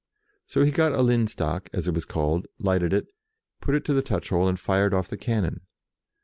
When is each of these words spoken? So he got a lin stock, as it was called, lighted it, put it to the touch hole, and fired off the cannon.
So 0.47 0.63
he 0.63 0.71
got 0.71 0.93
a 0.93 1.03
lin 1.03 1.27
stock, 1.27 1.69
as 1.73 1.87
it 1.87 1.93
was 1.93 2.05
called, 2.05 2.47
lighted 2.57 2.91
it, 2.91 3.13
put 3.61 3.75
it 3.75 3.85
to 3.85 3.93
the 3.93 4.01
touch 4.01 4.29
hole, 4.29 4.47
and 4.47 4.59
fired 4.59 4.95
off 4.95 5.09
the 5.09 5.15
cannon. 5.15 5.61